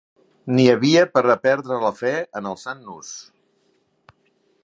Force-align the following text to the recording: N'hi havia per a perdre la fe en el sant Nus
N'hi 0.53 0.63
havia 0.71 1.03
per 1.17 1.23
a 1.33 1.35
perdre 1.43 1.77
la 1.83 1.91
fe 1.99 2.15
en 2.41 2.49
el 2.53 2.59
sant 2.63 2.83
Nus 2.89 3.13